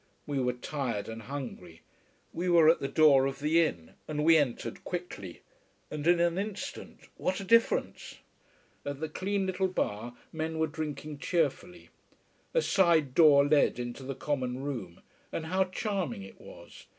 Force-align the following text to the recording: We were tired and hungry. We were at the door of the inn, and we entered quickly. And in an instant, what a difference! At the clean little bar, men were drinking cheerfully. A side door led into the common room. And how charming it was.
We 0.25 0.39
were 0.39 0.53
tired 0.53 1.07
and 1.07 1.21
hungry. 1.21 1.81
We 2.33 2.49
were 2.49 2.67
at 2.69 2.79
the 2.79 2.87
door 2.87 3.27
of 3.27 3.37
the 3.37 3.61
inn, 3.63 3.91
and 4.07 4.25
we 4.25 4.35
entered 4.35 4.83
quickly. 4.83 5.43
And 5.91 6.07
in 6.07 6.19
an 6.19 6.39
instant, 6.39 7.01
what 7.17 7.39
a 7.39 7.43
difference! 7.43 8.17
At 8.83 8.99
the 8.99 9.07
clean 9.07 9.45
little 9.45 9.67
bar, 9.67 10.17
men 10.33 10.57
were 10.57 10.65
drinking 10.65 11.19
cheerfully. 11.19 11.91
A 12.55 12.63
side 12.63 13.13
door 13.13 13.47
led 13.47 13.77
into 13.77 14.01
the 14.01 14.15
common 14.15 14.63
room. 14.63 15.01
And 15.31 15.45
how 15.45 15.65
charming 15.65 16.23
it 16.23 16.41
was. 16.41 16.87